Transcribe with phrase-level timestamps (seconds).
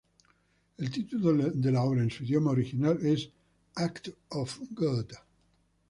[0.79, 3.29] El título de la obra, en su idioma original, es
[3.75, 5.11] "Act of God".